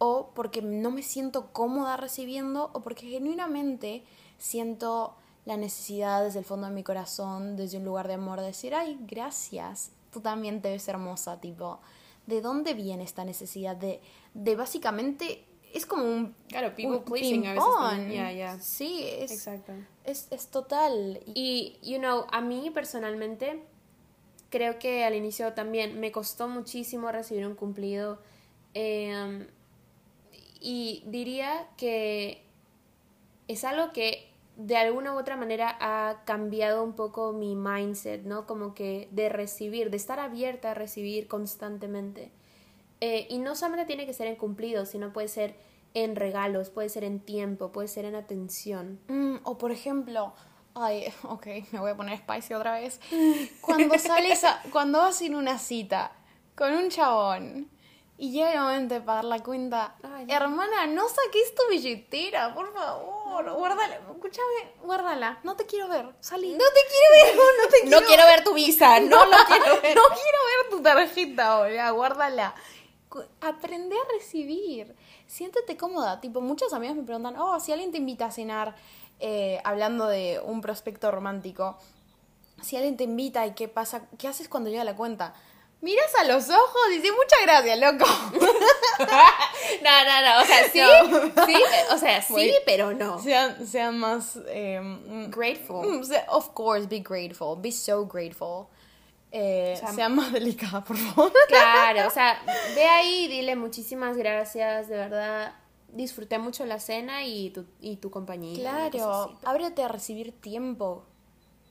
[0.00, 4.04] O porque no me siento cómoda recibiendo, o porque genuinamente
[4.38, 8.46] siento la necesidad desde el fondo de mi corazón, desde un lugar de amor, de
[8.46, 11.80] decir, ay, gracias, tú también te ves hermosa, tipo,
[12.26, 14.00] ¿de dónde viene esta necesidad de,
[14.34, 16.34] de básicamente, es como un...
[16.48, 18.10] Claro, people un pleasing a veces también.
[18.60, 19.72] Sí, es, Exacto.
[20.04, 21.20] es, es total.
[21.26, 23.62] Y- Y, you know, a mí personalmente,
[24.50, 28.20] creo que al inicio también me costó muchísimo recibir un cumplido.
[28.74, 29.46] eh,
[30.60, 32.42] y diría que
[33.46, 38.44] es algo que de alguna u otra manera ha cambiado un poco mi mindset, ¿no?
[38.46, 42.32] Como que de recibir, de estar abierta a recibir constantemente.
[43.00, 45.54] Eh, y no solamente tiene que ser en cumplidos, sino puede ser
[45.94, 49.00] en regalos, puede ser en tiempo, puede ser en atención.
[49.08, 50.32] Mm, o por ejemplo,
[50.74, 53.00] ay, ok, me voy a poner spicy otra vez.
[53.60, 56.12] Cuando sales, a- cuando vas en una cita
[56.56, 57.70] con un chabón
[58.20, 60.34] y llega el momento de pagar la cuenta, Ay, no.
[60.34, 66.50] hermana, no saques tu billetera, por favor, guárdala, escúchame, guárdala, no te quiero ver, salí.
[66.52, 69.94] No te quiero ver, no te No quiero ver tu visa, no, lo quiero ver.
[69.96, 72.54] no quiero ver tu tarjeta, boludo, guárdala.
[73.40, 74.94] Aprende a recibir.
[75.26, 76.20] Siéntete cómoda.
[76.20, 78.74] Tipo, muchas amigas me preguntan, oh, si alguien te invita a cenar,
[79.20, 81.76] eh, hablando de un prospecto romántico,
[82.62, 85.34] si alguien te invita y qué pasa, ¿qué haces cuando llega la cuenta?
[85.80, 88.04] Miras a los ojos y dices, muchas gracias, loco.
[89.82, 90.80] No, no, no, o sea, sí,
[91.46, 93.22] sí, o sea, sí, pero no.
[93.22, 94.36] sean, sean más...
[94.48, 95.86] eh, mm, Grateful.
[95.86, 97.56] mm, of course, be grateful.
[97.56, 98.66] Be so grateful.
[99.32, 101.32] Eh, O sea, más delicadas, por favor.
[101.48, 102.40] Claro, o sea,
[102.74, 105.54] ve ahí y dile muchísimas gracias, de verdad.
[105.92, 108.58] Disfruté mucho la cena y tu, y tu compañía.
[108.90, 111.04] Claro, ábrete a recibir tiempo,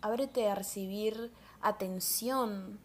[0.02, 2.80] ábrete a recibir atención,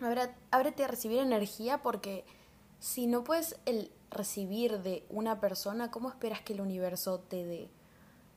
[0.00, 2.24] Ábre- ábrete a recibir energía porque
[2.80, 7.68] si no puedes el recibir de una persona, ¿cómo esperas que el universo te dé?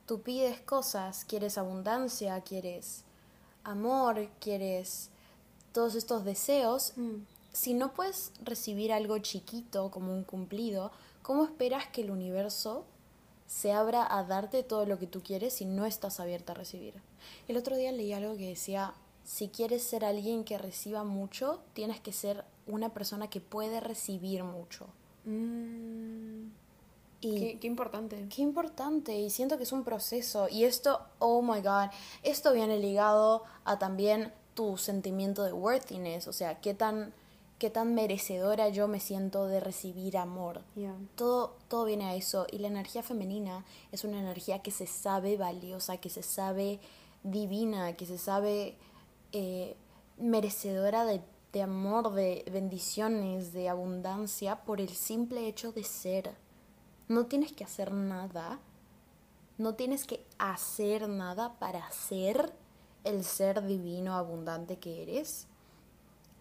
[0.06, 3.04] Tú pides cosas, quieres abundancia, quieres
[3.64, 5.10] amor, quieres
[5.76, 6.94] todos estos deseos.
[6.96, 7.18] Mm.
[7.54, 12.86] Si no puedes recibir algo chiquito como un cumplido, ¿cómo esperas que el universo
[13.46, 16.96] se abra a darte todo lo que tú quieres si no estás abierta a recibir?
[17.48, 22.00] El otro día leí algo que decía, si quieres ser alguien que reciba mucho, tienes
[22.00, 24.88] que ser una persona que puede recibir mucho.
[25.26, 26.48] Mm,
[27.22, 28.28] Y qué, qué importante.
[28.34, 30.48] Qué importante, y siento que es un proceso.
[30.50, 31.90] Y esto, oh my god,
[32.24, 37.14] esto viene ligado a también tu sentimiento de worthiness, o sea, qué tan,
[37.60, 40.62] qué tan merecedora yo me siento de recibir amor.
[40.76, 40.96] Yeah.
[41.16, 42.48] Todo, todo viene a eso.
[42.52, 46.80] Y la energía femenina es una energía que se sabe valiosa, que se sabe
[47.24, 48.78] divina, que se sabe
[49.34, 49.76] eh,
[50.18, 56.34] merecedora de, de amor, de bendiciones, de abundancia, por el simple hecho de ser.
[57.10, 58.60] No tienes que hacer nada.
[59.58, 62.54] No tienes que hacer nada para ser
[63.06, 65.48] el ser divino, abundante que eres.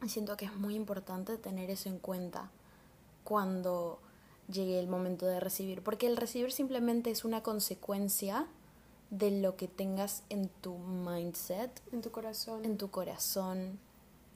[0.05, 2.51] Y Siento que es muy importante tener eso en cuenta
[3.23, 4.01] cuando
[4.49, 8.47] llegue el momento de recibir, porque el recibir simplemente es una consecuencia
[9.11, 12.65] de lo que tengas en tu mindset, En tu corazón.
[12.65, 13.79] en tu corazón.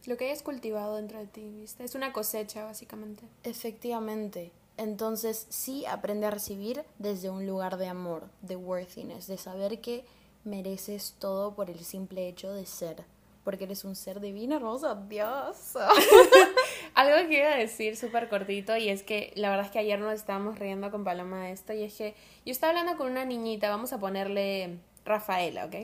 [0.06, 1.84] Lo que hayas cultivado dentro de ti, ¿viste?
[1.84, 3.24] Es una cosecha, básicamente.
[3.42, 4.52] Efectivamente.
[4.76, 10.04] Entonces, sí aprende a recibir desde un lugar de amor, de worthiness, de saber que
[10.48, 13.04] mereces todo por el simple hecho de ser.
[13.44, 15.74] Porque eres un ser divino, hermoso, Dios.
[16.94, 19.98] Algo que iba a decir súper cortito y es que la verdad es que ayer
[19.98, 23.24] nos estábamos riendo con Paloma de esto y es que yo estaba hablando con una
[23.24, 25.74] niñita, vamos a ponerle Rafaela, ¿ok?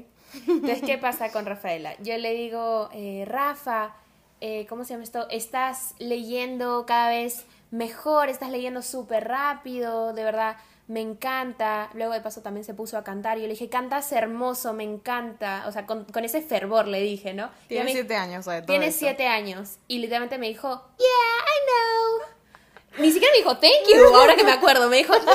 [0.47, 1.95] Entonces, ¿qué pasa con Rafaela?
[2.03, 3.95] Yo le digo, eh, Rafa,
[4.41, 5.27] eh, ¿cómo se llama esto?
[5.31, 11.91] Estás leyendo cada vez mejor, estás leyendo súper rápido, de verdad, me encanta.
[11.95, 14.85] Luego de paso también se puso a cantar y yo le dije, cantas hermoso, me
[14.85, 15.65] encanta.
[15.67, 17.51] O sea, con, con ese fervor le dije, ¿no?
[17.69, 18.67] Tiene siete años, ¿sabes?
[18.67, 19.79] tiene siete años.
[19.89, 20.69] Y literalmente me dijo,
[20.99, 23.03] yeah, I know.
[23.03, 24.89] Ni siquiera me dijo, thank you, ahora que me acuerdo.
[24.89, 25.35] Me dijo, yeah,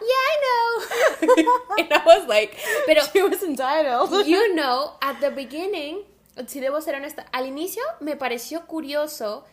[0.00, 1.76] yeah, I know.
[1.78, 4.26] And I was like, pero, She was entitled.
[4.26, 6.04] you know, at the beginning,
[6.46, 9.44] si debo ser honesta, al inicio me pareció curioso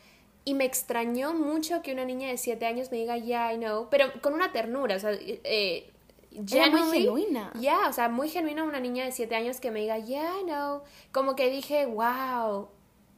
[0.48, 3.90] y me extrañó mucho que una niña de siete años me diga, yeah, I know,
[3.90, 5.92] pero con una ternura, o sea, eh,
[6.32, 7.52] Era muy genuina.
[7.60, 10.46] Ya, o sea, muy genuina una niña de 7 años que me diga, yeah, I
[10.46, 10.84] know.
[11.12, 12.70] Como que dije, wow,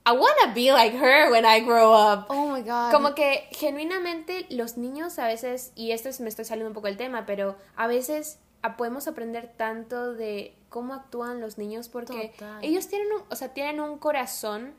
[0.07, 2.25] I wanna be like her when I grow up.
[2.29, 2.91] Oh my god.
[2.91, 6.87] Como que genuinamente los niños a veces, y esto es, me estoy saliendo un poco
[6.87, 8.39] del tema, pero a veces
[8.75, 12.63] podemos aprender tanto de cómo actúan los niños porque Total.
[12.63, 14.73] ellos tienen un, o sea, tienen un corazón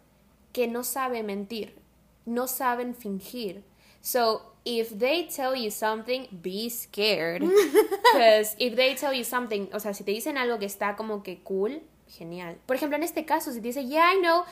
[0.52, 1.79] que no sabe mentir,
[2.26, 3.62] no saben fingir.
[4.02, 7.42] So, if they tell you something, be scared.
[8.12, 11.22] Because if they tell you something, o sea, si te dicen algo que está como
[11.22, 12.58] que cool, genial.
[12.66, 14.44] Por ejemplo, en este caso, si te dice, yeah, I know,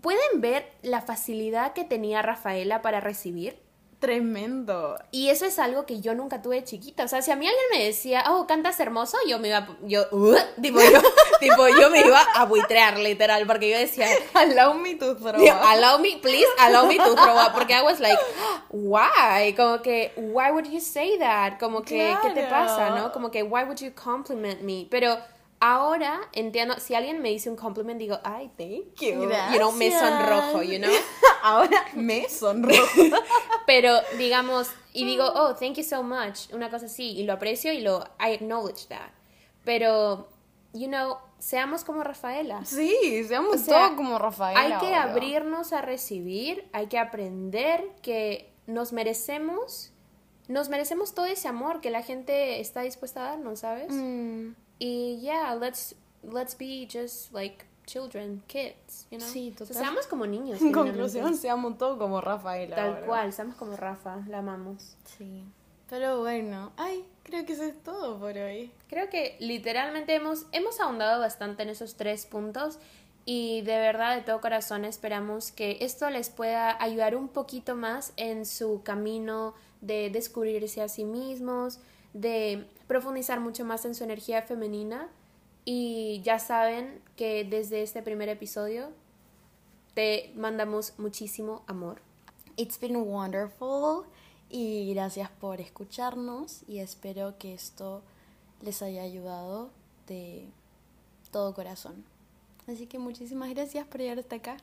[0.00, 3.58] ¿pueden ver la facilidad que tenía Rafaela para recibir?
[3.98, 4.98] Tremendo.
[5.10, 7.04] Y eso es algo que yo nunca tuve de chiquita.
[7.04, 10.06] O sea, si a mí alguien me decía, oh, cantas hermoso, yo me iba, yo,
[10.12, 11.00] uh, tipo, yo,
[11.40, 15.60] tipo, yo me iba a buitrear, literal, porque yo decía, Allow me to throw up.
[15.62, 17.54] allow me, please, allow me to throw up.
[17.54, 18.18] Porque I was like,
[18.70, 19.54] why?
[19.56, 21.58] Como que, why would you say that?
[21.58, 23.12] Como que, ¿qué te pasa, no?
[23.12, 24.86] Como que, why would you compliment me?
[24.90, 25.16] Pero
[25.60, 29.22] ahora entiendo, si alguien me dice un compliment, digo, ay, thank you.
[29.22, 29.52] Gracias.
[29.52, 30.92] You know, me sonrojo, you know.
[31.42, 33.02] Ahora me sonrojo.
[33.66, 37.72] Pero digamos, y digo, oh, thank you so much, una cosa así, y lo aprecio
[37.72, 39.10] y lo, I acknowledge that.
[39.64, 40.28] Pero,
[40.72, 42.64] you know, seamos como Rafaela.
[42.64, 44.56] Sí, seamos O sea, todos como Rafael.
[44.56, 45.12] Hay que ahora.
[45.12, 49.92] abrirnos a recibir, hay que aprender que nos merecemos,
[50.48, 53.88] nos merecemos todo ese amor que la gente está dispuesta a darnos, ¿sabes?
[53.90, 59.28] Mm, Y yeah, let's let's be just like children, kids, you know.
[59.28, 59.82] Sí, O sea, total.
[59.84, 60.60] seamos como niños.
[60.62, 62.70] en conclusión, seamos todos como Rafael.
[62.70, 63.06] Tal ahora.
[63.06, 64.96] cual, seamos como Rafa, la amamos.
[65.04, 65.44] Sí.
[65.88, 68.72] Pero bueno, ay, creo que eso es todo por hoy.
[68.88, 72.80] Creo que literalmente hemos, hemos ahondado bastante en esos tres puntos
[73.24, 78.12] y de verdad de todo corazón esperamos que esto les pueda ayudar un poquito más
[78.16, 81.78] en su camino de descubrirse a sí mismos,
[82.12, 85.08] de profundizar mucho más en su energía femenina
[85.64, 88.90] y ya saben que desde este primer episodio
[89.94, 92.00] te mandamos muchísimo amor.
[92.56, 94.04] It's been wonderful
[94.48, 98.02] y gracias por escucharnos y espero que esto
[98.62, 99.70] les haya ayudado
[100.06, 100.48] de
[101.30, 102.04] todo corazón.
[102.68, 104.56] Así que muchísimas gracias por llegar hasta acá.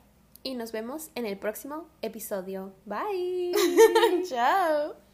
[0.43, 2.73] Y nos vemos en el próximo episodio.
[2.85, 3.53] Bye.
[4.27, 5.12] Chao.